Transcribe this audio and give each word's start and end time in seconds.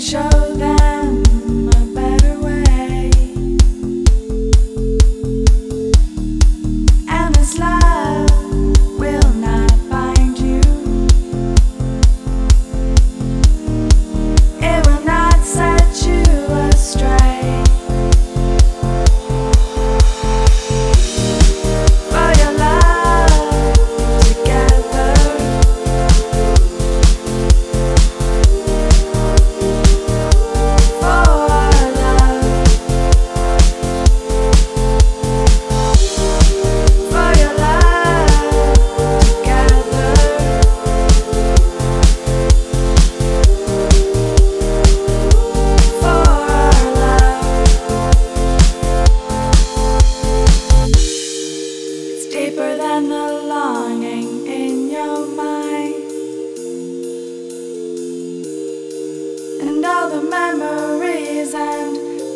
show 0.00 0.67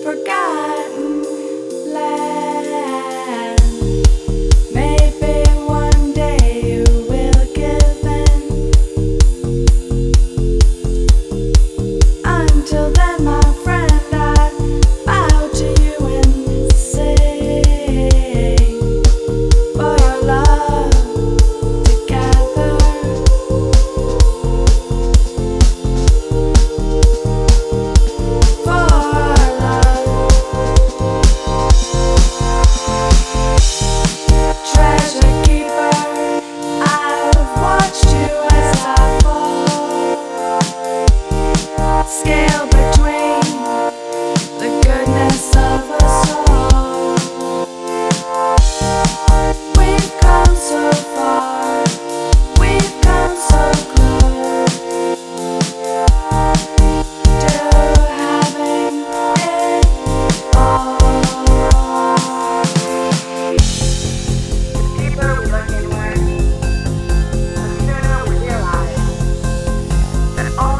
forgot. 0.03 0.52
and 70.43 70.59
all 70.59 70.72